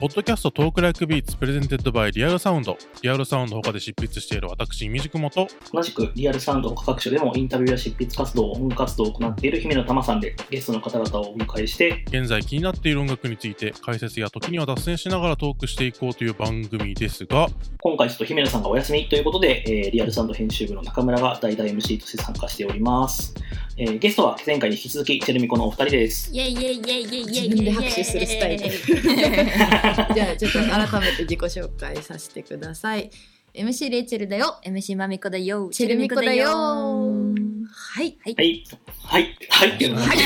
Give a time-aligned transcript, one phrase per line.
[0.00, 2.78] ポッドキャスト Talk Like Beats presented by Real Sound。
[3.02, 17.48] リアルサウンド他で執筆している私、みじくもと、同じくリアルサウンド各所でもインタビューや執筆活動、音楽活動を行っている姫乃たまさんでゲストの方々をお迎えして、現在気になっている音楽について解説や時には脱線しながらトークしていこうという番組ですが、
[17.82, 23.34] 今回ちょっと姫乃さんがお休みということで、えーリアルサウンド編集部の中村が代打 MC として参加しております。
[23.76, 26.30] えーゲストは前回に引き続き、チェルミコのお二人です。
[26.32, 28.64] イェイイェイイェイイェイイェイ自分で拍手するスタイル
[30.14, 33.10] じゃあちょっと改めて自己紹介させてください。
[33.52, 34.60] MC レイチェルだよ。
[34.64, 35.70] MC まみこだよ。
[35.72, 36.46] チェルミコだよ。
[36.48, 37.34] は
[37.72, 38.16] はい。
[38.26, 38.34] い。
[38.36, 38.64] はい。
[39.02, 39.36] はい。
[39.48, 39.70] はい。
[39.70, 39.88] ってい。
[39.88, 40.18] うのは、はい。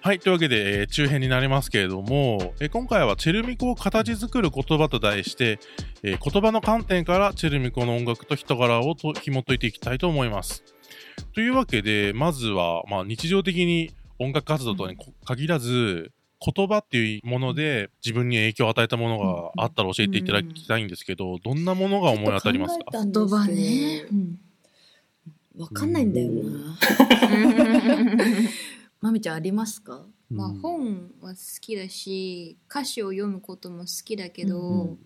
[0.00, 5.58] はい、というわけで、えー中編になりますけれども、えー今回はチェルミコを形作る言葉と題して、
[6.02, 10.62] えー言葉の観点からチェルミコの音楽と人柄をと紐解いていきたいと思います。
[11.38, 16.10] というわけで、まずは、まあ、日常的に音楽活動とはにこ限らず、
[16.44, 22.86] 言葉っていうもので自分に影響を与えたものがあったら教えていただきたいんですけど、どんなものが思い当たりますか？
[22.90, 24.02] 言言葉ね。
[25.56, 26.76] わかんないんだよな。
[29.00, 30.08] まみちゃんありますか？
[30.28, 30.58] まあうん。
[30.60, 34.98] 本は好きだし歌詞を読むことも好きだけど、うん。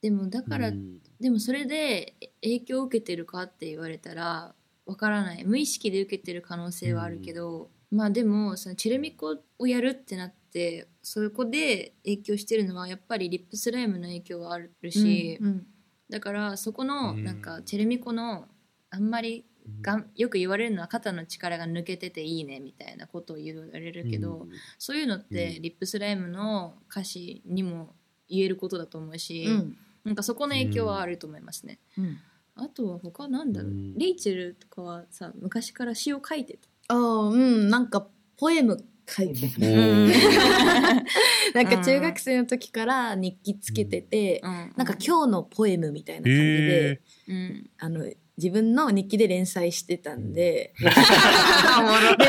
[0.00, 1.00] でもだから、うん。
[1.20, 4.54] でもそれで影響を受けてるかって言われたら
[4.86, 5.44] わからない。
[5.44, 15.66] 無意識で受けてる可能性はあるけど、まあでもそのチェルミコをやるってなってそこで影響してるのはやっぱりリップスライムの影響はあるし、うん
[16.08, 17.24] だからそこのうん。
[17.24, 18.46] なんかチェルミコの
[18.90, 19.44] あんまり
[19.80, 24.46] がんよく言われるのは肩の力が抜けてていいねみたいなことを言われるけど、
[24.78, 25.62] そういうのってうん。
[25.62, 27.94] リップスライムの歌詞にも
[28.28, 29.76] 言えることだと思うし、うん。
[30.04, 31.80] なんかそこの影響はあると思いますね。
[31.98, 32.18] うん
[32.56, 33.98] あとは他なんだろう、うん。
[33.98, 36.58] レイチェルとかはさ昔から詩を書いて
[36.88, 36.94] た。
[36.94, 38.06] ああうんなんか
[38.38, 40.12] ポエム書いておー。
[41.54, 44.72] なんか中学生の時から日記つけてて、うん。
[44.76, 50.92] なんか今日のポエムみたいな感じで、えうん、あの自分の日記で連載してたんで、 連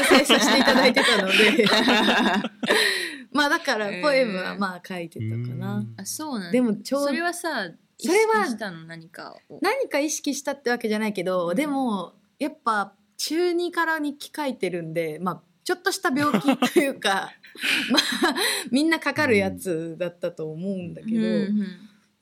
[0.04, 1.66] 載させていただいてたので。
[3.32, 5.94] まあだからポエムはまあ書いてたかな、うん。
[5.98, 6.52] あそうなんだ。
[6.52, 9.60] でもちょうどそれはさそれは意識したの何かを。
[9.62, 17.32] 何か意識したってわけじゃないけど、うんでもやっぱ中2から日記書いてるんでまあちょっとした病気というか
[17.92, 18.36] まあ
[18.70, 21.62] みんなかかるやつだったと思うんだけどうん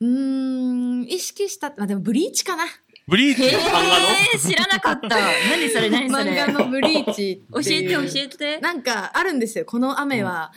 [0.00, 2.64] ううん意識したまあでもブリーチかな
[3.06, 3.44] ブリーチ？
[3.44, 3.88] へ漫画の？
[4.34, 5.08] え知らなかった。
[5.48, 6.32] 何それ何それ。
[6.32, 8.58] 漫画のブリーチ 教えて教てえて。
[8.58, 10.52] なんかあるんですよこの雨は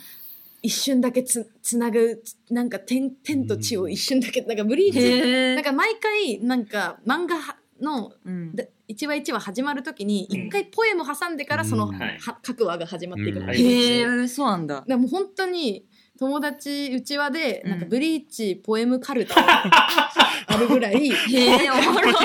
[0.62, 4.92] 一瞬だけつつなぐなんか天天と地を一瞬だけなんかブリー。
[4.92, 7.36] チなんか毎回なんか漫画
[7.80, 8.54] のうん。
[9.06, 11.94] 話一話始まるときに一回ポエム挟んでからその、うん。
[11.98, 12.18] はい。
[12.18, 13.40] は各話が始まっていく。
[13.40, 13.46] の、うん。
[13.46, 14.84] だかへえそうなんだ。
[14.86, 15.86] らもう本当に
[16.18, 19.34] 友達うちわでなんかうんブリーチポエムカルタ
[20.46, 22.10] あるぐらいへえおもろ。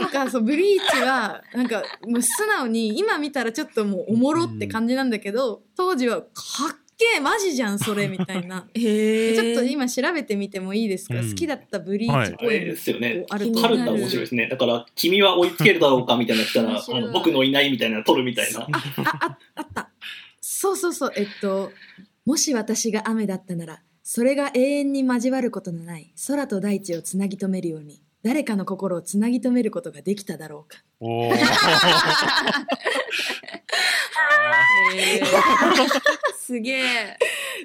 [0.00, 6.26] なんかそうブリーチはなんかもう素直に今見たらちょっともうおもろって感じなんだけど当時はか
[6.72, 8.68] っけえマジじゃんそれみたいな。
[8.74, 11.28] へちょっと今調べてみてもいいですか、うん。
[11.28, 13.26] 好きだったブリーチあれポエムですよね。
[13.28, 14.48] あるとカルタ面白いですね。
[14.48, 18.60] だから、君は追いつけるだろうかみたいなの来たら、あの僕のいないみたいなの取るみたいな。
[18.60, 19.90] あああった。
[20.40, 21.12] そうそうそう。
[21.16, 21.72] えっと
[22.24, 30.82] もし私が雨だったならそれが永遠に交わることのない空と大地をつなぎ止めるように誰かの心をつなぎ止めることができただろうか。
[30.98, 31.36] おー。
[36.34, 37.18] すげえ。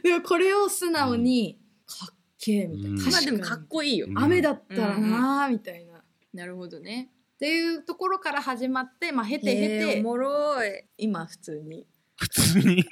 [0.04, 3.12] でもこれを素直にかっけえみたいな、うん。
[3.12, 4.08] まあでもかっこいいよ。
[4.16, 6.02] 雨だったらなーみたいな、っ
[6.34, 7.10] なるほどね。
[7.40, 9.62] ていうところから始まってまあ経て経て。
[9.62, 10.84] へえおもろい。
[10.98, 11.88] 今普通に。
[12.18, 12.84] 普通に？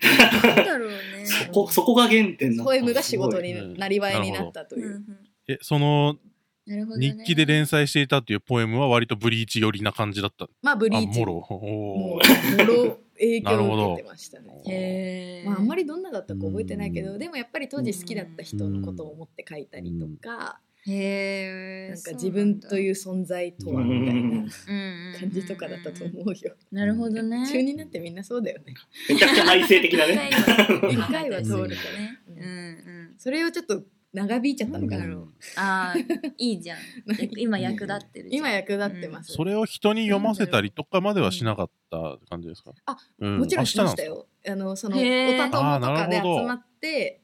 [0.41, 1.25] なんだろうね。
[1.25, 5.03] そこ、そこが原点なポエムが仕事になりわいになったという、うんうん。
[5.49, 6.17] え、その
[6.67, 6.85] ね。
[6.97, 10.47] 日記で連載していたっていうポエムは割とブリーチ寄りな感じだった。
[10.61, 11.33] まあブリあ、ーチもろ。
[11.49, 12.19] おも
[12.65, 15.43] ろ影響を受けてましたね。
[15.45, 21.89] まあ、あんまりどんなだったか覚えてないけど、うんでもやっぱり当時好きだった人のことを思って書いたりとか、へえ。
[21.89, 24.49] なんか自分というう存在とはみたいな感
[25.19, 26.55] 感じとかだったと思うよ。
[26.71, 27.45] なるほどね。
[27.45, 28.73] 中になってみんなそうだよね。
[29.09, 30.29] めちゃくちゃ内省的なね。
[30.89, 31.75] 一回 は通るね。
[32.29, 32.49] うんうんう
[33.13, 33.15] ん。
[33.17, 33.83] それをちょっと
[34.13, 35.05] 長引いちゃったのかな。
[35.05, 35.27] なんだろ
[35.57, 35.99] ああ、
[36.37, 36.77] いいじゃん。
[37.37, 38.45] 今役立ってるじゃん。
[38.45, 39.33] 今役立ってます。
[39.33, 42.71] それを人に読ませたりとかまではしなかった感じですか？
[42.85, 44.25] あ、うんもちろんしましたあよ。
[44.47, 47.21] あのそのへーおたともとかで集まって、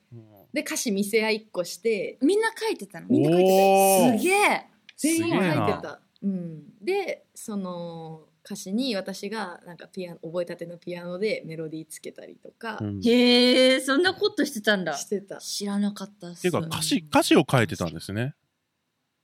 [0.53, 3.07] で歌詞見せ合いっこしてみんな書いてたの？
[3.07, 4.67] みんな書いてたすげえ。
[4.97, 6.01] 全員書いてすげえなた。
[6.21, 12.77] うん、でその歌詞に私がなんかピアノ覚えたてのピアノでメロディーつけたりとか。
[12.81, 13.01] うん。
[13.01, 14.97] へえそんなことしてたんだ。
[14.97, 16.39] してた、知らなかったっす。
[16.39, 18.35] っていうか歌詞、歌詞を書いてたんですね。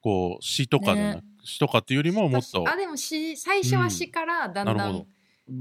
[0.02, 1.24] こう、詩とかでなく、ね。
[1.44, 2.68] 詩とかっていうよりももっと。
[2.68, 5.06] あでも詩最初は詩からだんだん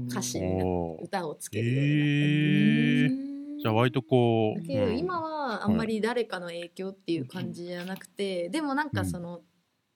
[0.07, 1.03] 歌詞おー。
[1.03, 3.29] 歌をつけるようになったりへえ
[3.61, 4.61] じゃあ割とこう。
[4.61, 4.97] だけどうん。
[4.97, 9.41] 今はあんまり誰かの影響っていう感じじゃなくて、でもなんかその、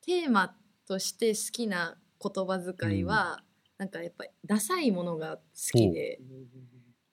[0.02, 0.54] テーマ
[0.86, 3.42] として好きな言葉遣いは、
[3.84, 5.42] なんかやっぱりダサいものが好
[5.78, 6.22] きで、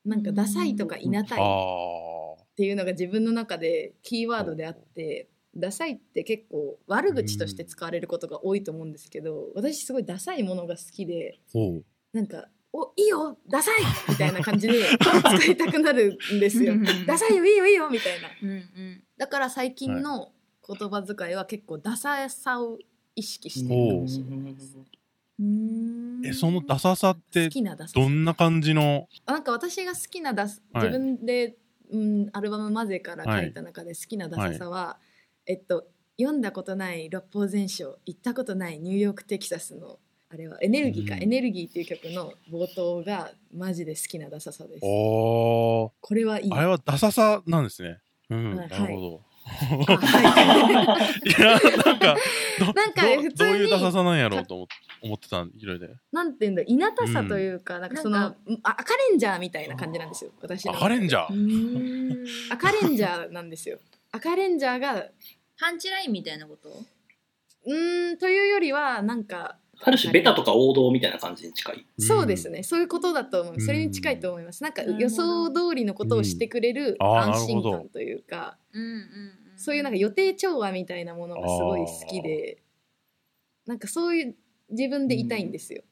[0.04, 11.40] なんかダサいとかいなたいっあていうのが自分の中でキーワードであって、ダサいって結構悪口として使われることが多いと思うんですけど、私すごいダサいものが好きで。
[12.12, 14.74] なんか「おいいよダサい!」みたいな感じで
[15.40, 16.74] 使いたくなるんですよ。
[17.04, 18.28] ダサいよいいよいいよみたいな。
[18.40, 20.32] うんうんだから最近の
[20.66, 22.78] 言葉遣いは結構ダサさを
[23.16, 24.76] 意識してるかもしれないです。
[24.76, 24.86] うん
[26.24, 27.48] え、そのダサさって
[27.94, 29.08] どんな感じの？
[29.26, 31.56] あなんか私が好きなダス、はい自分で、
[31.90, 34.98] うん、アルバム「マゼ」から書いた中で好きなダサさは、
[35.46, 35.86] えっと
[36.18, 39.98] 読んだことない六法全書行ったことないニューヨークテキサスの
[40.28, 44.80] あれはエネルギーか、うんエネルギーっていう曲の冒頭がマジで好きなダサさです。
[44.82, 45.90] おー。
[46.00, 46.52] これはいい。
[46.52, 47.98] あれはダサさなんですね。
[48.28, 48.56] うん。
[48.56, 49.22] はいなるほど。
[51.24, 52.16] いいや、なんか、
[52.58, 54.66] どなんかど普通にどういうダサさなんやろうと
[55.02, 55.88] 思ってたいろいろ。
[55.88, 55.94] で。
[56.12, 61.34] なんていうんだいなたさというか、なんかその赤レンジャーみたいな感じなんですよ私赤レンジャうー。
[61.34, 62.26] ん。
[62.52, 63.78] 赤レンジャーなんですよ。
[64.12, 65.06] 赤レンジャーが
[65.58, 66.68] パンチラインみたいなこと？
[67.66, 71.86] うーんというよりはなんかある種ベタとか王道みたいな感じに近い。
[71.98, 72.04] うん。
[72.06, 73.60] そうですね、そういうことだと思う。
[73.60, 74.62] それに近いと思います。
[74.62, 77.72] なんか予想通りのことをしてくれる安心なるほど。
[77.78, 82.62] 感というか、うんうんそういうなんか予定調和みたいなものがすごい好きで
[83.66, 84.36] なんかそういう
[84.70, 85.82] 自分でいたいんですよ、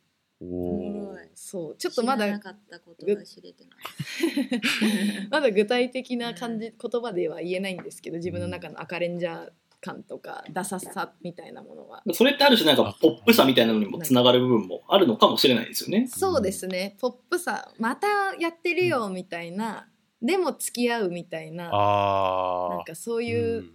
[0.41, 1.19] おー。
[1.35, 1.77] そう。
[1.77, 5.29] ちょっとま知らなだかったことが知れてない。
[5.31, 12.03] まだ具体的な感じ言葉では言えないんですけど自分の中の赤レンジャー感とかダサさみたいなものは。
[12.13, 16.09] それってある種なんかポップさみたいなのにもつながる部分もあるのかもしれないですよね。
[16.09, 16.97] そうですね。
[17.01, 18.07] ポップさまた
[18.39, 19.89] やってるよみたいな、
[20.21, 21.65] でも付き合うみたいな。
[21.65, 23.73] なんかそういううん。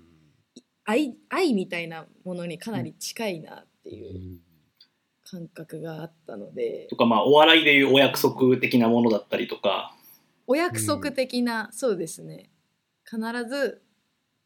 [0.86, 4.40] 愛愛みたいなものにかなり近いなっていう
[5.24, 6.88] 感覚があったので。
[6.90, 9.95] とかまあお笑いでいうお約束的なものだったりとか、
[10.45, 12.50] お約束的な、そうですね。
[13.10, 13.81] 必ず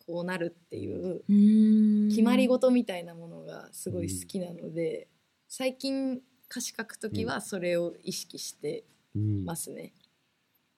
[0.06, 2.10] こうなるっていううん。
[2.10, 5.08] 決まり事みたいなものがすごい好きなので、
[5.48, 6.22] 最近
[6.52, 8.84] 歌詞書く時はそれを意識して
[9.16, 9.94] うんますね、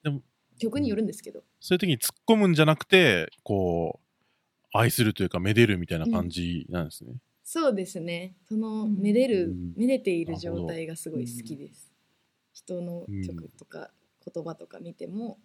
[0.02, 0.22] でも
[0.60, 7.14] 曲によるんですけど、そういう時に突っ込むんじゃなくて、こう、愛するというか、めでるみたいな感じなんですね。
[7.42, 8.36] そうですね。
[8.48, 8.96] そのうん。
[8.98, 9.72] めでる、うん。
[9.76, 11.92] めでている状態がすごい好きです、
[12.52, 13.90] 人のうん曲とか
[14.32, 15.38] 言葉とか見ても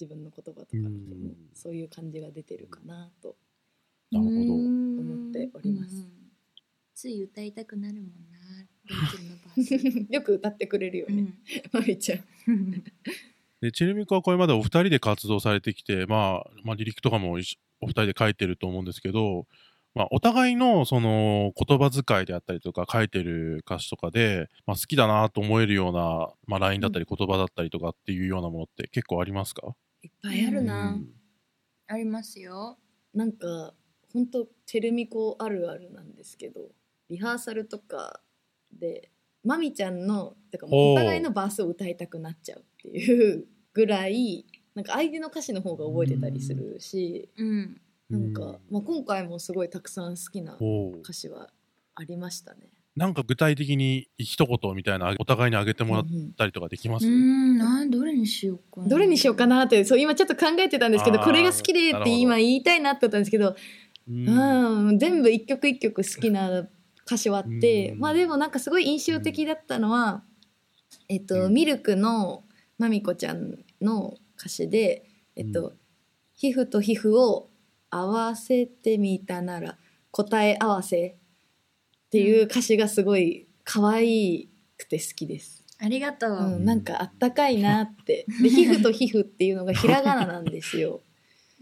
[0.00, 1.36] 自分の言葉とか見ても、うん。
[1.54, 3.36] そういう感じが出てるかなと。
[4.10, 4.54] なるほど。
[4.54, 6.08] 思っております。
[6.98, 8.38] つい歌いたくなるもんな
[10.10, 11.32] よく歌ってくれるよね、
[11.72, 12.24] まみちゃん
[13.60, 17.44] で、チェルミコはこれまでお二人で活動されてきて、まあ、まあ、リリックとかもお二
[17.88, 19.46] 人で書いてると思うんですけど、
[19.94, 29.74] まあ、お互いのその言葉遣いであったりとか書いてる歌詞とかで、まあ、好きだなと思えるような、まあ、ラインだったり言葉だったりとかっていうようなものって結構ありますか？
[30.02, 31.08] いっぱいあるな、うん。
[31.88, 32.78] ありますよ。
[33.12, 33.74] なんか
[34.12, 36.60] ほんとテルミコあるあるなんですけど
[37.08, 38.20] リハーサルとか
[38.78, 39.10] で
[39.42, 40.92] まみちゃんのてかもうおー。
[40.92, 47.80] お互いのバースを歌いたくなっちゃうっていうぐらいなんか相手の歌詞の方が覚えてたりするし、うん。
[48.08, 50.56] なんか、まあ、今回もすごいたくさん好きな
[51.02, 51.50] 歌詞は
[51.94, 52.70] ありましたね。
[52.96, 56.04] なんか具体的に一言みたいなお互いにあげてもらっ
[56.36, 57.90] たりとかできます、うんなん。
[57.90, 60.92] どれにしようかなどれにしようかなってそう今ちょっと考えてたん。
[60.92, 63.20] ですけどこれが好きでって今言いたいなって思ったん。
[63.20, 63.56] ですけど
[64.08, 64.88] うん。
[64.88, 66.68] うん、全部一曲一曲好きな
[67.04, 67.98] 歌詞はあって、うん。
[67.98, 68.50] まあでもなん。
[68.50, 70.22] かすごい印象的だったのは、
[71.08, 71.52] えっと、うん。
[71.52, 72.44] ミルクの
[72.78, 75.04] まみこちゃんの歌詞で、
[75.36, 75.78] えっと、うん
[76.38, 77.50] 皮膚と皮膚を
[77.90, 79.76] 合わせてみたなら
[80.12, 81.16] 答え合わせ
[82.06, 85.64] っていう歌詞がすごい可愛くて好きです。
[85.80, 88.24] ありがとう、うん、なんかあったかいなって。
[88.40, 91.00] で、皮膚と皮膚っていうのがひらがななんですよ。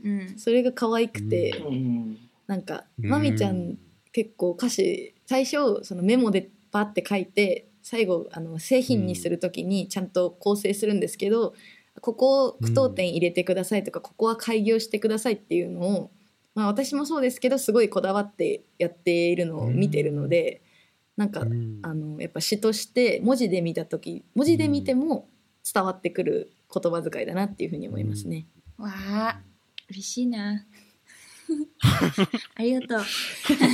[0.04, 3.78] うんそれが可愛くて、うんなんかうんまみちゃん
[4.12, 11.54] 結構歌詞最初そのメモでパって書いて最後あの製品にする時にちゃんと構成するんですけど、
[12.00, 16.10] ここを句読点入れてくださいとか、ここは開業してくださいっていうのを、
[16.56, 20.62] まあ、私もそうですけどすごいこだわってやっているのを見てるので、
[21.16, 21.78] なんか、うん。
[21.82, 25.28] あのやっぱ詩として文字で見た時文字で見ても
[25.72, 28.46] 伝わってくる言葉遣いだなっていうふうに思いますね。
[28.78, 29.40] わあ
[29.90, 30.66] 嬉しいな。
[32.56, 33.00] ありがとう。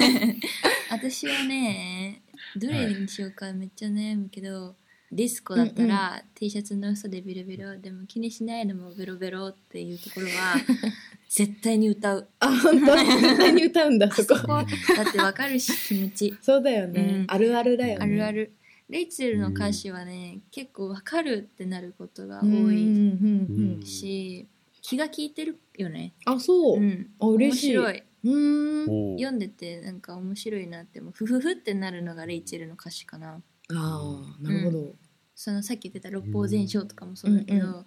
[0.92, 2.20] 私はね
[2.56, 4.74] どれにしようかめっちゃ悩むけど、
[5.10, 10.54] ディスコだったら、T シャツの嘘でビロビロでも気にしないのもベロベロっていうところは
[11.28, 12.28] 絶対に歌う。
[12.40, 12.96] あ本当？
[12.96, 14.36] 絶対に歌うんだそこ。
[14.36, 14.48] そこ。
[14.48, 14.64] だ
[15.08, 16.34] ってわかるし気持ち。
[16.40, 17.24] そうだよね、うん。
[17.28, 18.04] あるあるだよね。
[18.04, 18.52] あるある。
[18.88, 23.82] レイチェルの歌詞はね、結構わかるってなることが多いうんうんうんうん。
[23.86, 24.46] し、
[24.80, 26.14] 気が利いてるよね。
[26.24, 27.10] あそう、うん。
[27.18, 27.76] あ嬉しい。
[27.76, 33.34] 面白いうーん読んでてなんか面白いなってもうフフフってなるのがレイチェルの歌詞かな。
[33.34, 34.94] ああなるほど、
[35.34, 37.86] そのさっき言ってた六法全書とかもそうだけど、うん。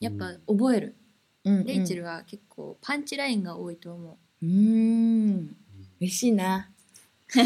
[0.00, 0.96] やっぱ覚える、
[1.44, 1.64] うんうん。
[1.66, 4.46] レイチェルは結構パンチラインが多いと思う。
[4.46, 5.56] うーん。
[6.00, 6.71] 嬉しいな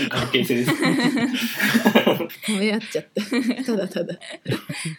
[0.00, 0.70] いい関係性です。
[0.72, 3.64] 褒め合っちゃった。
[3.64, 4.18] ただただ。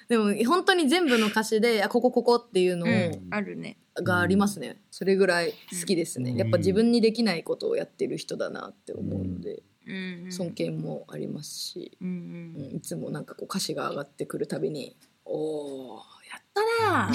[0.08, 3.28] でも本当に全部の歌詞であここここっていうのを、うん。
[3.32, 3.78] あるね。
[3.96, 4.78] がありますね。
[4.92, 6.38] それぐらい好きですね、うん。
[6.38, 10.24] やっぱ自分にできないことをやってる人だなって思うので、うん。
[10.26, 12.56] うん尊敬もありますし、うん。
[12.56, 16.19] うんいつもなんかこう歌詞が上がってくるたびに「おー
[16.60, 17.12] やっ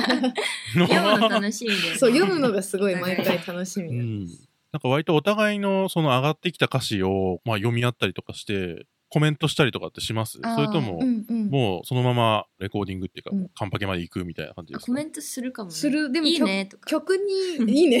[0.00, 0.32] たなー!
[0.80, 3.88] うん読むの楽しいんだよねそう読むのがすごい毎回楽しみ。
[3.90, 4.06] うなん。
[4.24, 4.26] ん。
[4.72, 10.38] なんか割とお互いのその上がってきた歌詞を、まあ、読み合ったりとかして、コメントしたりとかってします？
[10.42, 11.50] それとも、うんうん。
[11.50, 13.48] もうそのままレコーディングっていうか、うん。
[13.54, 14.84] カンパケまで行くみたいな感じですか？
[14.84, 15.76] あコメントするかもね。
[15.76, 16.10] する。
[16.10, 16.86] でもいいねとか。
[16.88, 18.00] 曲に いいね、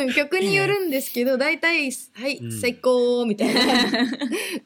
[0.00, 2.52] うん、曲によるんですけど大体「はい、うん。
[2.60, 3.62] 最高」みたいな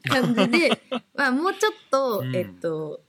[0.09, 0.71] 感じで、
[1.15, 2.35] まあ、もうちょっと、うん。
[2.35, 3.03] えっと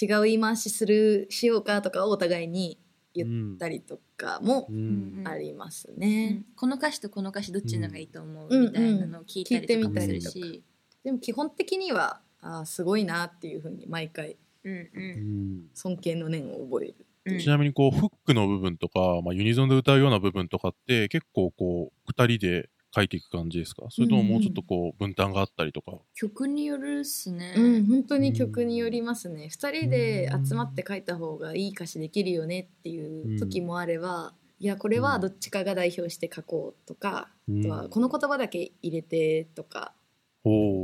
[0.00, 2.78] 違う言い回しするしようかとかをお互いに
[3.14, 5.22] 言ったりとかもううん。
[5.22, 5.28] ん。
[5.28, 10.62] ありますうねん、この歌詞とこの歌詞どっちのがいいと思う、うんみたいなのを聞いたりとかもする聞いてみたし、
[11.04, 15.56] でも基本的にはあーすごいなっていうふうに毎回うんううん。
[15.58, 17.38] ん尊敬の念を覚えるうん。
[17.38, 23.88] ちなみにこう、フックの部分とか、まあ、ユニゾンで歌うような部分とかって、結構こう、二人で書いていく感じですか？
[23.90, 25.98] それとももうちょっとこう、分担があったりとか？
[26.14, 29.50] 曲によるっすね、うん、本当に曲によりますね。
[29.50, 37.60] 二人で集まって書いた方がいい歌詞できるよねっていう時もあれば、いやこれはどっちかが代表して書こうとか、うん。
[37.60, 39.95] あとはこの言葉だけ入れてとか、お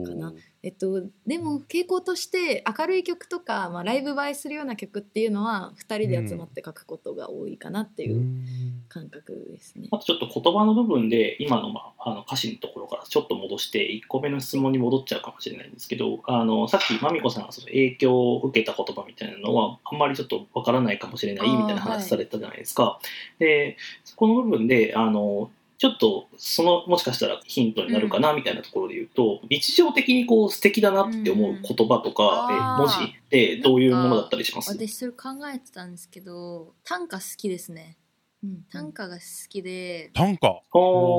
[0.06, 0.30] かな。
[0.30, 0.34] ー。
[0.64, 8.44] えっとでも傾向として明るい曲とか、まあ、ライブ映えするような曲っていうのは二人で集まって書くことが多いかなっていううん。
[8.92, 9.88] 感覚ですね。
[9.90, 23.00] あとちょっと言葉の部分で、今の,、まあ、あの歌詞のところからちょっと戻して、1個目の質問に戻っちゃうかもしれないんですけど、あのさっきまみこさんがその影響を受けた言葉みたいなのは、あんまりちょっとわからないかもしれないみたいな話されたじゃないですか。
[23.38, 25.50] で、そこの部分で、あの
[25.82, 32.54] ちょっとそのもしかしたらヒントになるかなみたいなところで言うと、日常的にこう素敵だなって思う言葉とか、うん。
[32.54, 34.70] え文字ってどういうものだったりします？
[34.70, 37.96] 私それ考えてたんですけど短歌好きですね。
[38.44, 38.64] うん。
[38.70, 40.12] 短歌が好きで。
[40.14, 40.62] 短歌。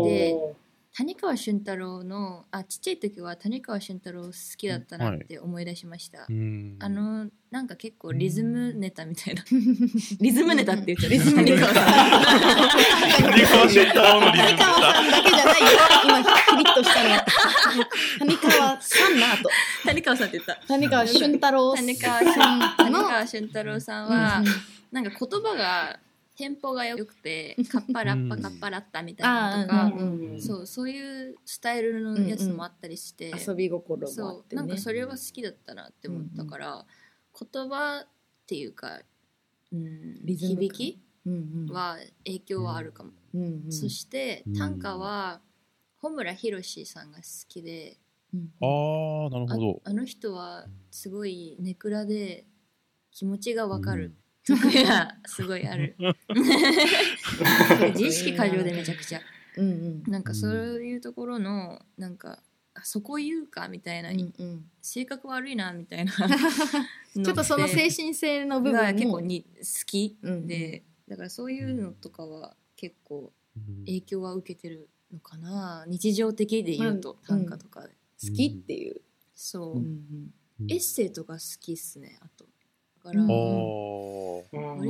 [0.05, 0.55] で
[0.95, 6.77] 谷川俊太郎のあちっちゃい時は谷川俊太郎好きだったなって思い出しました、うん。
[6.79, 9.43] あのなんか結構リズムネタみたいな。
[10.21, 11.65] リズムネタって言っちゃうリズムネタ。
[11.65, 15.67] 谷川俊太郎のリズム谷川さんだけじゃないよ。
[16.05, 17.09] 今キリッとしたの。
[17.09, 17.25] は
[18.19, 19.49] 谷川さんなと。
[19.85, 20.67] 谷川さんって言った。
[20.67, 22.75] 谷川俊太郎谷川俊さん。
[22.77, 24.45] 谷の川俊太郎さんは、うん。
[24.91, 25.99] なんか言葉が
[26.35, 30.41] テンポが良くてカッパラッパカッパラッタみたいなのとか、うんうんうん。
[30.41, 34.61] そうそういうスタイルのやつもあったりして、遊び心もあってね。
[34.61, 36.85] なんかそれは好きだったなって思ったから、
[37.39, 38.07] 言葉っ
[38.47, 38.99] ていうか、
[39.71, 41.73] うん、響きうんうん。
[41.73, 43.71] は影響はあるかも、うんうん。
[43.71, 44.57] そしてうん。
[44.57, 45.41] 短歌は
[45.97, 47.97] 穂村弘さんが好きで
[48.33, 49.81] うんああ、なるあほど。
[49.83, 52.45] あの人はすごいネクラで
[53.11, 55.95] 気持ちがわかるとかがすごいある。
[57.93, 59.21] 自意識過剰でめちゃくちゃ。
[59.57, 59.73] うんう
[60.07, 60.11] ん。
[60.11, 60.51] なんかそう
[60.83, 64.65] いうところのなんかあそこ言うかみたいな、うんうん。
[64.81, 66.11] 性格悪いなみたいな。
[67.13, 68.99] ちょっとその精神性の部が分も。
[68.99, 70.17] 結構に好き。
[70.21, 73.85] うんで、だからそういうのとかは結構うん。
[73.85, 75.85] 影響は受けてるのかな。
[75.87, 79.01] 日常的で言うとまあ短歌とかで、好きっていう、
[79.35, 80.71] そう、うんうん。
[80.71, 82.45] エッセイとか好きっすねあと。
[83.03, 83.27] だから、うん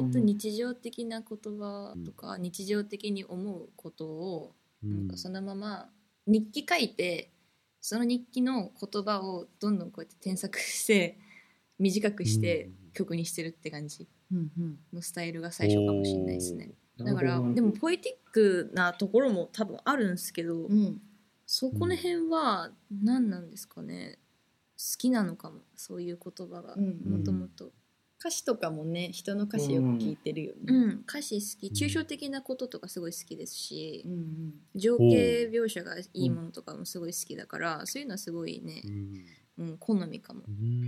[0.02, 5.90] 割と日常的な言葉とか、日常的に思うことをなんかそのまま
[6.28, 7.32] 日記書いて
[7.82, 11.18] その日記の言葉をどんどんこうやって添削して
[11.80, 12.74] 短くしてうん。
[12.94, 14.08] 曲にしてるって感じ
[14.94, 16.72] のスタイルが最初かもしれないですね。
[16.98, 21.02] だからでもポエティックなところも多分あるんですけど、うん
[21.46, 24.18] そこの辺は何なんですかね。
[24.78, 27.02] 好きなのかもそういう言葉がうん。
[27.18, 27.72] もともと
[28.24, 30.62] 歌詞とかもね人の歌詞よく聞いてるよね。
[30.68, 39.26] うん歌詞好き抽象的なこととかすごい好きですしうんうん情景描写がいいものとかもすごい好きだからそういうのはすごいねう、ん
[39.58, 40.42] うん、好みかも。
[40.48, 40.88] うん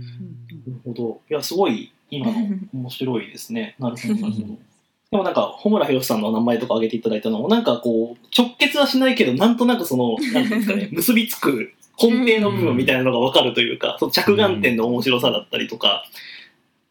[0.66, 1.20] るほど。
[1.30, 2.32] いや、すごい、今の
[2.72, 3.76] 面白いですね。
[3.78, 4.46] なるほど、なるほど。
[5.08, 16.04] でもなんか、穂村弘さんの名前とか挙げていただいたのも、なんかこう、直結はしないけど、なんとなくその、なんていうんですかね、 結びつく根底の部分みたいなのがわかるというか、その着眼点の面白さだったりとか、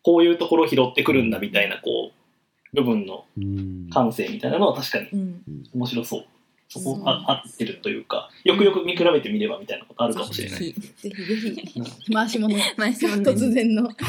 [0.06, 3.90] こういうところを拾ってくるんだみたいな、こう、部分のうん。
[3.92, 5.42] 感性みたいなのは確かにうん。
[5.74, 6.26] 面白そう。
[6.70, 10.60] そこが合ってるというか、よくよく見比べてみればみたいなことあるかもしれない。
[10.60, 11.82] ぜひぜひぜひ。
[12.14, 12.56] 回し物。
[12.78, 13.90] 回し物突然の。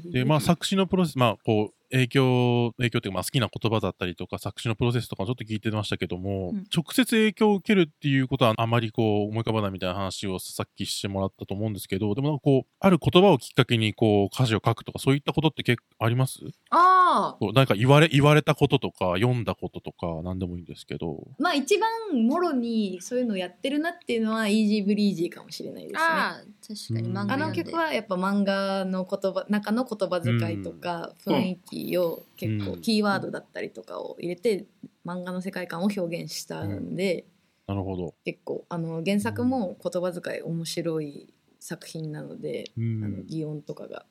[0.00, 6.64] で、まあ、作詞のプロセス、まあ、こう、影響、影響っていうか、まあ、好きな言葉だったりとか、作詞のプロセスとかちょっと聞いてましたけども、うん。
[6.74, 16.38] 直接影響を受けるっていうことはあまりこう、思い浮かばないみたいな話をさっきしてもらったと思うんですけど、でもなんかこう、ある言葉をきっかけにこう、歌詞を書くとか、そういったことって結構あります？
[16.70, 21.26] ああこうなんか言われ、言われたこととか、読んだこととか、なんでもいいんですけど。
[21.38, 25.98] まあ一番もろにそういうのやってるなっていうのはイージーブリージーかもしれないですね。
[26.00, 27.12] ああ確かに。
[27.12, 27.64] 漫画あの読んで。
[27.64, 31.36] 曲はやっぱ漫画の言葉中の言葉遣いとかうん。
[31.36, 32.80] 雰囲気を結構うん。
[32.80, 34.66] キーワードだったりとかを入れて
[35.04, 37.26] 漫画の世界観を表現したんで、
[37.66, 38.14] なるほど。
[38.24, 43.26] 結構あの原作も言葉遣い面白い作品なので、うあのん。
[43.26, 44.04] 擬音とかが。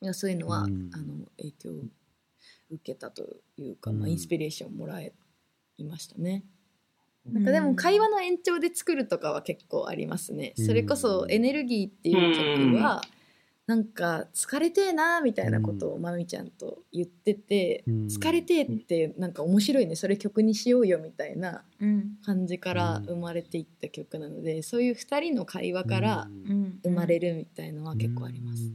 [0.00, 0.90] いやそういうのは、うん。
[0.92, 1.72] あの影響を
[2.70, 3.24] 受けたと
[3.56, 5.12] いうか、まあ、うんインスピレーションもらえ
[5.78, 6.44] ましたね。
[7.26, 7.34] うん。
[7.34, 10.52] なんかでも会話の延長で作るとかは結構ありますね。
[10.56, 13.02] それこそ「エネルギー」っていう曲は、
[13.68, 18.06] なんか疲れてえなみたいなことをまみちゃんと言ってて、うん。
[18.06, 19.94] 疲れてえってなんか面白いね。
[19.94, 22.12] それ曲にしようよみたいなうん。
[22.24, 26.78] 感じから生まれていった曲なので、そういう2人の会話からうん。
[26.82, 28.72] 生まれるみたいのは結構あります。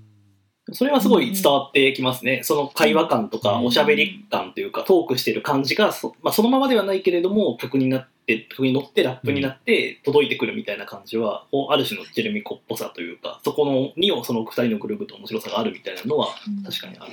[0.73, 2.41] それはすごい伝わってきますね。
[2.43, 3.65] その会話感とか、うん。
[3.65, 16.29] おしゃべり感というか、トークしてる感じがそ,、まあ、そのままではないけれども、曲になって、曲に乗って、ラップになって、届いてくるみたいな感じは、こうある種のジェレミコっぽさというか、そこのにをその二人のグループと面白さがあるみたいなのは、
[16.65, 17.11] 確かにある。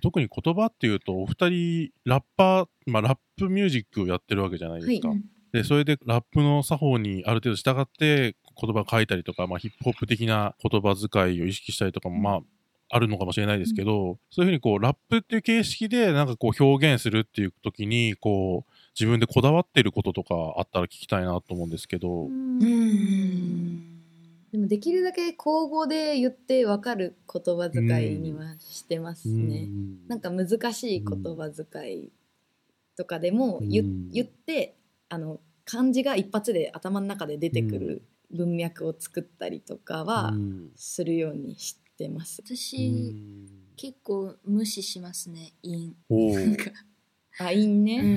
[0.00, 5.08] 特に言葉っていうと、お二人、ラッパー、まあ、ラップミュージックをやってるわけじゃないですか。
[5.08, 5.14] は
[5.52, 12.40] で、それでラップの作法にある程度従って言葉を書いたりとか、まあ、ヒップホップ的な言葉遣いを意識したりとかも、まあ、
[12.90, 23.94] あるのかもしれないですけど、そういうふうにこう、ラップっていう形式でなんかこう表現するっていう時に、こう、自分でこだわってることとかあったら聞きたいなと思うんですけど、うん。
[24.52, 27.82] でもできるだけ口語で言って分かる言葉遣
[28.14, 29.68] いにはしてますね。
[30.06, 32.12] なんか難しい言葉遣い
[32.96, 33.84] とかでも言,、
[34.22, 34.76] って
[35.08, 40.70] あの漢字が一発で頭の中で出てくる文脈を作ったりとかはうん。
[40.76, 42.40] するようにしてます。
[42.46, 43.16] 私、
[43.76, 45.94] 結構無視しますね陰。
[46.08, 46.70] おーなんか
[47.38, 47.98] あいいね。
[47.98, 48.06] うん。
[48.06, 48.10] う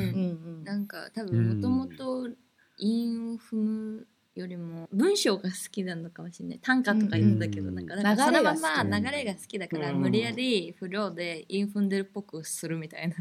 [0.61, 2.29] んなんか多分もともと
[2.77, 6.59] 韻を踏むよりも文章が好きなのかもしれない。
[6.61, 10.01] 短歌とか言ってたけど、うんなんかなんかそのまま流れが好き流れが好きだから、うん。
[10.01, 13.15] 無理やりフローで韻踏んでるっぽくするみたいな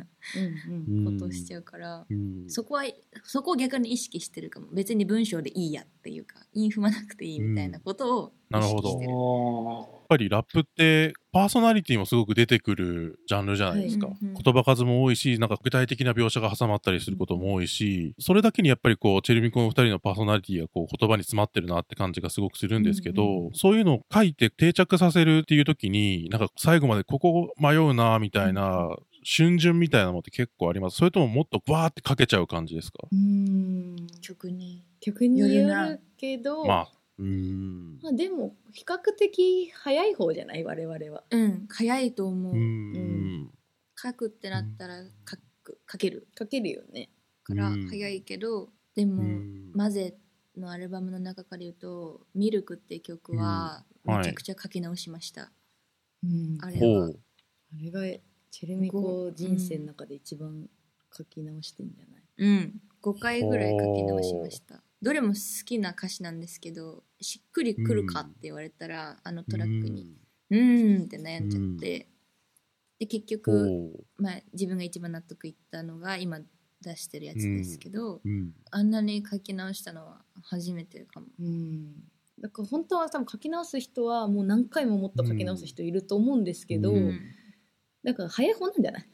[0.68, 1.14] うんうん。
[1.14, 2.44] ことをしちゃうから、うん。
[2.48, 2.84] そこは
[3.24, 4.66] そこを逆に意識してるかも。
[4.72, 9.12] 別に文章でいいやっていうか韻踏まなくていいみたいなことを意識してる。
[9.12, 14.06] やっぱりラップってパーソナリティもすごく出てくるジャンルじゃないですか。
[14.06, 14.16] はい。
[14.20, 28.88] 言葉数も多いし、なんか具体的な描写が挟まったりすることも多いし、それだけにやっぱりこう、チェルミコの二人のパーソナリティがこう言葉に詰まってるなって感じがすごくするんですけど、うんそういうのを書いて定着させるっていう時に、なんか最後までここ迷うなみたいな、
[29.22, 30.98] 瞬順みたいなのって結構あります。
[30.98, 33.08] それとももっとバーって書けちゃう感じですか？
[33.10, 34.84] うん曲に。
[35.00, 36.88] 曲によるけど、まあ、
[37.18, 37.98] うーん。
[38.02, 40.64] まあでも比較的早い方じゃない？
[40.64, 41.24] 我々は。
[41.30, 41.66] うん。
[41.68, 43.50] 早いと思う、うーん。
[43.96, 46.28] 書くってなったら書く書ける。
[46.38, 47.10] 書けるよね。
[47.44, 47.88] からうん。
[47.88, 49.72] 早いけど、でうも、ん。
[49.72, 50.16] マゼ
[50.56, 55.52] のアルバムの中から言うと「ミルク」っていう曲はめちゃくちゃ書き直しました、
[56.24, 56.58] うん。
[56.60, 57.08] あれは。
[57.08, 58.00] あれが
[58.50, 60.70] チェルミコ人生の中で一番
[61.12, 62.80] 書き直してんじゃない、うん。
[63.02, 70.16] 5回ぐらい書き直しましたどれも好きな歌詞なんですけどしっくりくるかって言われたら、あのトラックに
[70.50, 72.08] うーんって悩んじゃって、
[72.98, 73.26] で結うん。
[73.26, 74.06] 局。
[74.18, 76.40] まあ、自分が一番納得いったのが今
[76.80, 78.52] 出してるやつですけど、うん。
[78.70, 81.26] あんなに書き直したのは初めてかも。
[81.38, 81.94] うん。
[82.40, 87.20] だから本当は多分書き直す人はもう何回ももっと書き直す人いると思うんですけど、うん。
[88.04, 89.04] だから早い方なんじゃない？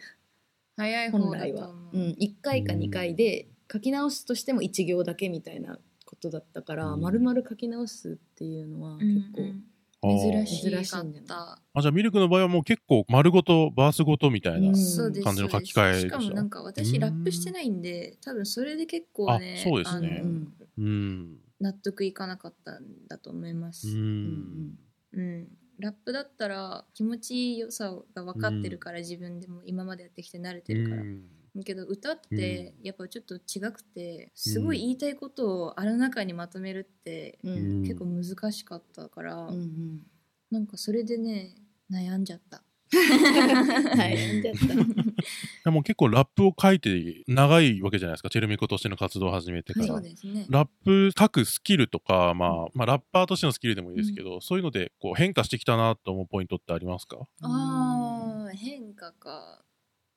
[0.76, 7.00] 早い方だ本来は、と思う、うん、1回か2回で書き直すとしても1行だけみたいなことだったから、うん。
[7.00, 9.48] 丸々書き直すっていうのは結構、うん。
[9.48, 9.62] う
[10.02, 20.22] 珍し珍しいかっんじゃたあじゃあミルクの場合はもう結構丸ごとバースごとみたいな、感じの書き換えでししたかもなんか私ラップしてないんで多分それで結構ねあそうですね。
[20.24, 21.36] うんうん。
[21.60, 24.76] 納得いかなかったんだと思います、ううん
[25.16, 31.22] んラップだったら気持ちよさが分かってるから、自分でも今までやってきて慣れてるから、うん。
[31.22, 31.26] だ
[31.64, 37.52] けど歌ってやっぱちょっと違くてすごい言いたいことをあの中にまとめるってうん。
[37.52, 40.02] うん結構難しかったから、うんうん。
[40.50, 41.54] なんかそれでね
[41.90, 42.62] 悩んじゃった。
[42.92, 44.66] 悩んじゃった。
[45.64, 48.30] でも結構ラップを書いて長いわけじゃないですか。
[48.30, 50.46] チェルミコとしての活動を始めてから、そうですね。
[50.48, 59.64] ラップ書くスキルとか、まあ、まあラッパーとしてのスキルでもいいですけど、そういうのでこう変化してきたなと思うポイントってありますか、ああ変化か。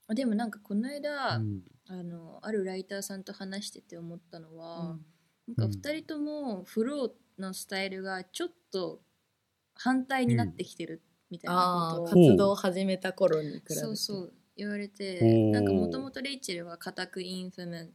[0.07, 1.61] あでもなんかこの間、うん。
[1.87, 4.97] あのあるライターさんと話してて思ったのは、
[5.47, 5.55] うん。
[5.55, 9.01] なんか2人ともフローのスタイルがちょっと
[9.75, 13.75] 反対になってきてるみたいなことを、活動を始めた頃に比べて。
[13.75, 14.33] そうそう。
[14.57, 15.19] 言われて
[15.51, 17.91] なんかもともとレイチェルは固くインフム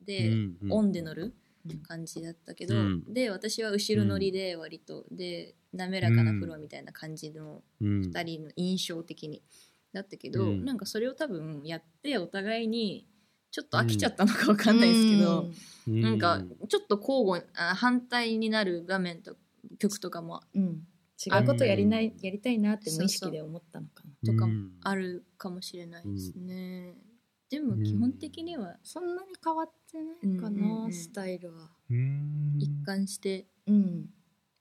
[0.00, 1.34] で、うんうんオンで乗る
[1.68, 1.82] うん。
[1.82, 3.12] 感じだったけど、うん。
[3.12, 8.00] で私は後ろ乗りで割と、で滑らかなフローみたいな感じのうん。
[8.02, 9.42] 2人の印象的に
[9.98, 10.64] だったけど、うん。
[10.64, 13.06] なんかそれを多分やってお互いに
[13.50, 15.50] ちょっと飽きちゃったのかわかんないですけど、
[15.88, 16.00] うん。
[16.00, 19.36] なんかちょっと交互あ反対になる場面と
[19.78, 20.86] 曲とかもうん、うん。
[21.26, 24.32] 違うことやりない、うんやりたいなって無意識で思ったのかな。
[24.32, 24.56] とかもう。
[24.56, 26.94] んあるかもしれないですね。
[27.50, 30.92] でも基本的にはそんなに変わってないかな、うんうんうん。
[30.92, 31.70] スタイルは。
[31.90, 32.56] うん。
[32.58, 34.10] 一貫してうん。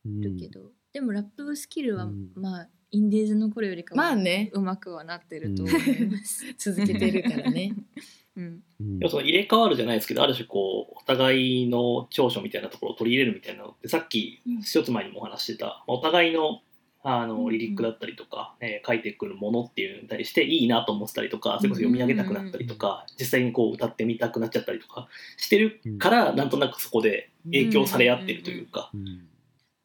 [0.05, 2.31] るけど、でもラップスキルは、うん。
[2.33, 4.49] まあインディーズの頃よりかはまあね。
[4.53, 6.45] うまくはなってると思います。
[6.57, 7.73] 続けてるからね。
[8.37, 8.99] うん、うん。
[8.99, 16.61] でもその入れ替わるじゃないですけど、ある種こう、お互いの長所みたいなところを取り入れるみたいなのって、さっきうん一つ前にもお話ししてた、お互いの
[17.03, 29.27] あうんうんのリリックだったりとか、えー書いてくるものっていうのに対していいなと思ってたりとか、それこそ読み上げたくなったりとか、実際にこう歌ってみたくなっちゃったりとかしてるから、なんとなくそこで影響され合ってるというか、うん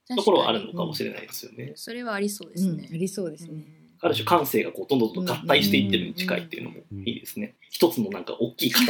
[0.09, 1.73] ところはあるのかもしれないですよね。
[1.77, 2.87] それはありそうですね。
[2.88, 3.65] うんありそうですね、
[4.01, 7.55] ある種感性がこうどんどんど合体していってるに近いっていうのもいいですね。
[7.71, 8.88] 一つのなんか大きい塊に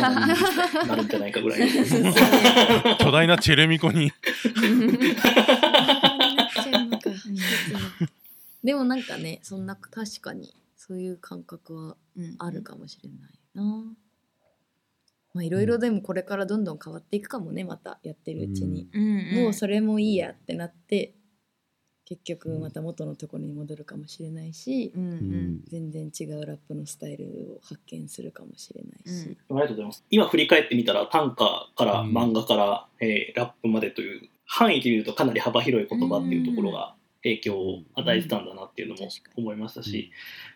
[0.89, 1.61] なるんじゃないかぐらい。
[1.69, 2.97] の。
[2.99, 4.11] 巨大なチェルミコに。
[8.65, 14.12] でもなんかねそんな確かにそういう感覚はうんあるかもしれないな、まあ
[15.41, 19.03] いろいろでもこれからどんどん変わっていくかもねまたやってるうちに、うん。
[19.03, 21.15] うんもうそれもいいやってなって
[22.05, 25.61] 結局また元のところに戻るかもしれないし、うんうん。
[25.69, 27.25] 全然違うラップのスタイル
[27.57, 30.05] を発見するかもしれないし、ありがとうございます。
[30.11, 40.11] 今振り返ってみたら短歌からうん漫画から、えーラップまでという範囲で見るとかなり幅広い言葉っていうところが影響を与えてたんだなっていうのも思いましたし、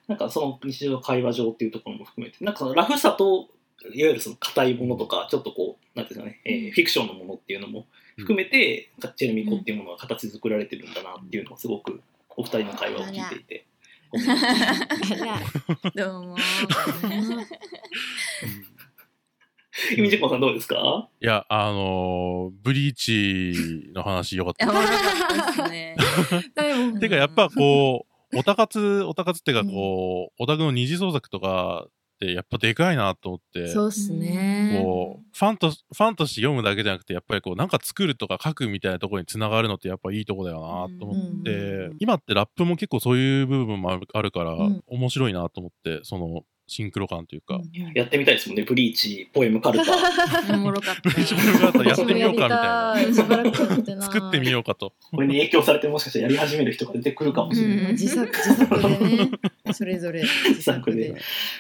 [0.09, 3.47] なんかその日常会話上っていうところも含めてなんかそのラフさとい
[3.89, 12.01] わゆるその硬いものとかちょっとこうなんていうんですかね、えーうんフィクションのものっていうのも含めて、チェルミコっていうものが形作られてるんだなっていうのをすごく
[12.37, 13.67] お二人の会話を聞いていて。
[15.95, 16.37] どうも。
[19.97, 21.09] イミジコさんどうですか？
[21.21, 24.91] いやあのーブリーチの話よかっやたばかっ
[25.29, 25.97] たですね。
[27.01, 34.81] てかやっぱこう、オタ活、オタ活っていうかこう、オタクの二次創作とかってやっぱでかいなと思って、そうっすね。
[34.83, 41.97] こう、ファンと、ファンとして読むだけじゃなくて、やっぱりこう、なんか作るとか書くみたいなところにつながるのってやっぱいいとこだよなと思って、うん。
[41.99, 44.83] 今ってラップも結構そういう部分もあるあるから、うん。
[44.87, 47.61] 面白いなと思って、その、シンクロ感というか、
[47.95, 48.65] やってみたいですもんね。
[48.65, 49.93] ブリーチ、ポエム、カルタ。
[50.55, 51.01] おもろかった。
[51.03, 52.95] ブリーチポエムカルタやってみようかみたいな。
[52.95, 54.93] ない作ってみようかと。
[55.13, 57.77] これに影響されてもしかしたらやり始める人が出てくるかもしれない。
[57.79, 59.31] うん自作自作でね
[59.73, 61.15] それぞれ自作で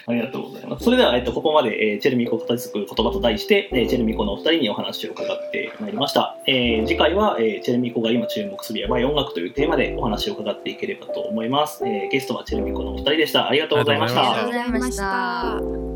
[0.07, 0.85] ありがとうございます。
[0.85, 6.37] それでは、えっと、ここまで、えーチェルミコ形作る言葉と題して、えーチェルミコのお二人にお話を伺ってまいりました。
[6.47, 11.85] えー次回は、えーチェルミコが今注目するやばい音楽というテーマでお話を伺っていければと思います。
[11.87, 13.49] えーゲストはチェルミコのお二人でした。
[13.49, 14.21] ありがとうございました。
[14.21, 15.05] ありがとうございましたあ
[15.37, 15.96] りがとうございました。